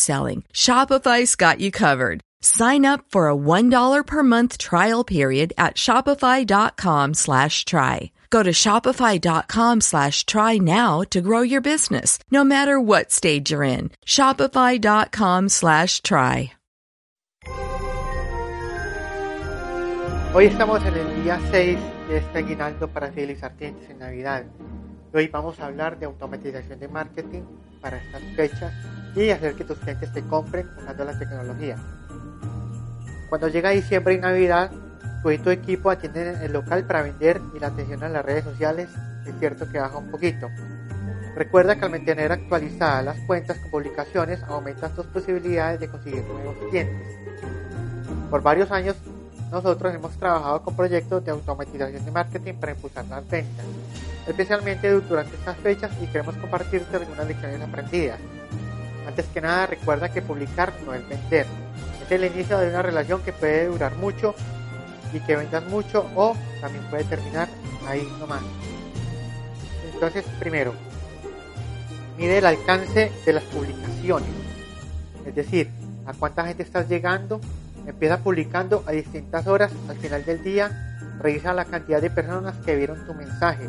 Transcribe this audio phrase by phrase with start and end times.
[0.00, 2.20] selling, Shopify's got you covered.
[2.42, 8.10] Sign up for a $1 per month trial period at shopify.com slash try.
[8.30, 13.62] Go to shopify.com slash try now to grow your business, no matter what stage you're
[13.62, 13.90] in.
[14.06, 16.52] Shopify.com slash try.
[20.32, 21.76] Hoy estamos en el día 6
[22.08, 24.44] de este aguinaldo para fidelizar clientes en Navidad.
[25.12, 27.42] Hoy vamos a hablar de automatización de marketing
[27.80, 28.72] para estas fechas
[29.14, 31.76] y hacer que tus clientes te compren usando la tecnología.
[33.28, 34.70] Cuando llega diciembre y Navidad,
[35.22, 38.44] tú y tu equipo atienden el local para vender y la atención a las redes
[38.44, 38.88] sociales
[39.26, 40.48] es cierto que baja un poquito.
[41.36, 46.56] Recuerda que al mantener actualizadas las cuentas con publicaciones aumentan tus posibilidades de conseguir nuevos
[46.70, 47.06] clientes.
[48.30, 48.96] Por varios años
[49.50, 53.64] nosotros hemos trabajado con proyectos de automatización de marketing para impulsar las ventas,
[54.26, 58.18] especialmente durante estas fechas y queremos compartirte algunas lecciones aprendidas.
[59.06, 61.46] Antes que nada, recuerda que publicar no es vender,
[62.04, 64.34] es el inicio de una relación que puede durar mucho
[65.12, 67.48] y que vendas mucho o también puede terminar
[67.88, 68.42] ahí nomás.
[69.92, 70.74] Entonces, primero,
[72.16, 74.30] mide el alcance de las publicaciones,
[75.26, 75.70] es decir,
[76.06, 77.40] a cuánta gente estás llegando
[77.86, 80.96] Empieza publicando a distintas horas al final del día.
[81.18, 83.68] Revisa la cantidad de personas que vieron tu mensaje.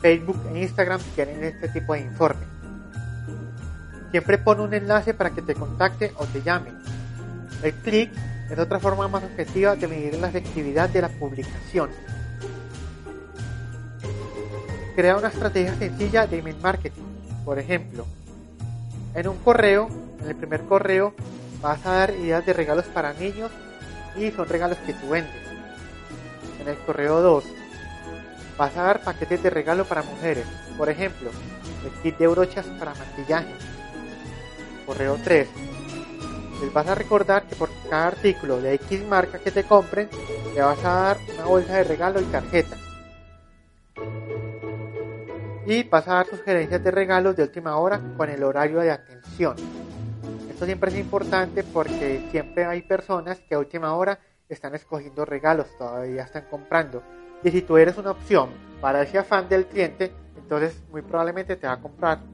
[0.00, 2.44] Facebook e Instagram tienen este tipo de informe.
[4.14, 6.70] Siempre pone un enlace para que te contacte o te llame.
[7.64, 8.12] El clic
[8.48, 11.90] es otra forma más objetiva de medir la efectividad de la publicación.
[14.94, 17.02] Crea una estrategia sencilla de email marketing.
[17.44, 18.06] Por ejemplo,
[19.16, 19.88] en un correo,
[20.22, 21.12] en el primer correo,
[21.60, 23.50] vas a dar ideas de regalos para niños
[24.16, 25.34] y son regalos que tú vendes.
[26.60, 27.44] En el correo 2
[28.56, 30.46] vas a dar paquetes de regalo para mujeres,
[30.78, 31.32] por ejemplo,
[31.84, 33.73] el kit de brochas para maquillaje.
[34.86, 35.48] Correo 3
[36.60, 40.08] les vas a recordar que por cada artículo de X marca que te compren,
[40.54, 42.76] le vas a dar una bolsa de regalo y tarjeta.
[45.66, 49.56] Y vas a dar sugerencias de regalos de última hora con el horario de atención.
[50.48, 54.18] Esto siempre es importante porque siempre hay personas que a última hora
[54.48, 57.02] están escogiendo regalos, todavía están comprando.
[57.42, 58.50] Y si tú eres una opción
[58.80, 62.33] para ese afán del cliente, entonces muy probablemente te va a comprar.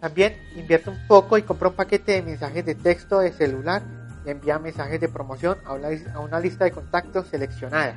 [0.00, 3.82] También invierte un poco y compra un paquete de mensajes de texto de celular
[4.24, 5.72] y envía mensajes de promoción a
[6.20, 7.96] una, lista de contactos seleccionada.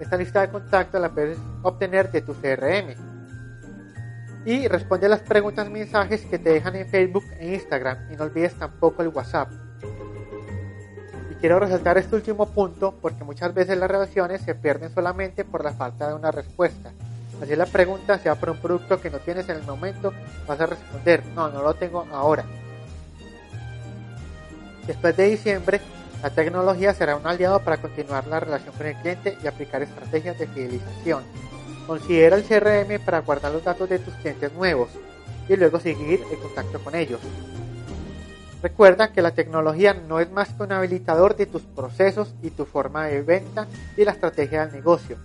[0.00, 2.94] Esta lista de contactos la puedes obtener de tu CRM
[4.46, 8.24] y responde a las preguntas mensajes que te dejan en Facebook e Instagram y no
[8.24, 9.50] olvides tampoco el WhatsApp.
[11.30, 15.64] Y quiero resaltar este último punto porque muchas veces las relaciones se pierden solamente por
[15.64, 16.92] la falta de una respuesta.
[17.40, 20.12] Así la pregunta sea por un producto que no tienes en el momento,
[20.46, 22.44] vas a responder, no, no lo tengo ahora.
[24.86, 25.80] Después de diciembre,
[26.22, 30.38] la tecnología será un aliado para continuar la relación con el cliente y aplicar estrategias
[30.38, 31.24] de fidelización.
[31.86, 34.88] Considera el CRM para guardar los datos de tus clientes nuevos
[35.48, 37.20] y luego seguir en contacto con ellos.
[38.62, 42.64] Recuerda que la tecnología no es más que un habilitador de tus procesos y tu
[42.64, 45.18] forma de venta y la estrategia del negocio.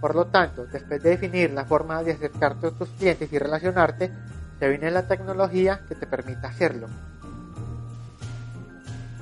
[0.00, 4.10] Por lo tanto, después de definir la forma de acercarte a tus clientes y relacionarte,
[4.58, 6.88] se viene la tecnología que te permita hacerlo.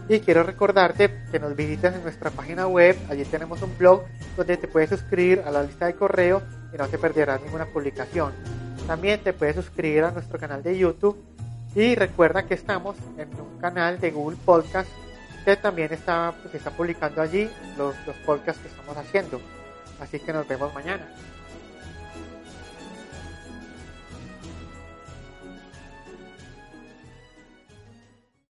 [0.08, 4.04] Y quiero recordarte que nos visites en nuestra página web, allí tenemos un blog
[4.36, 6.42] donde te puedes suscribir a la lista de correo
[6.72, 8.32] y no te perderás ninguna publicación.
[8.86, 11.22] También te puedes suscribir a nuestro canal de YouTube
[11.74, 14.88] y recuerda que estamos en un canal de Google Podcast
[15.44, 19.40] que también está, pues, está publicando allí los, los podcasts que estamos haciendo.
[20.00, 21.06] Así que nos vemos mañana.